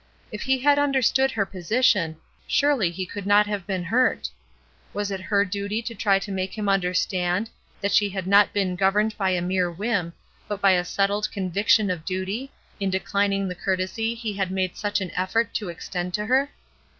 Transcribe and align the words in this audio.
If 0.31 0.41
he 0.41 0.57
had 0.57 0.79
understood 0.79 1.29
her 1.29 1.45
position, 1.45 2.17
surely 2.47 2.89
he 2.89 3.05
could 3.05 3.27
not 3.27 3.45
have 3.45 3.67
been 3.67 3.83
hurt. 3.83 4.31
Was 4.95 5.11
it 5.11 5.21
her 5.21 5.45
duty 5.45 5.79
to 5.83 5.93
try 5.93 6.17
to 6.17 6.31
make 6.31 6.57
him 6.57 6.67
understand 6.67 7.51
that 7.81 7.91
she 7.91 8.09
had 8.09 8.25
not 8.25 8.51
been 8.51 8.75
governed 8.75 9.15
by 9.15 9.29
a 9.29 9.43
mere 9.43 9.69
whim, 9.69 10.13
but 10.47 10.59
by 10.59 10.71
a 10.71 10.83
settled 10.85 11.31
conviction 11.31 11.91
of 11.91 12.03
duty, 12.03 12.51
in 12.79 12.89
declining 12.89 13.47
the 13.47 13.53
courtesy 13.53 14.15
he 14.15 14.33
had 14.33 14.49
made 14.49 14.75
such 14.75 15.01
an 15.01 15.11
effort 15.15 15.53
to 15.53 15.69
extend 15.69 16.15
to 16.15 16.25
her? 16.25 16.49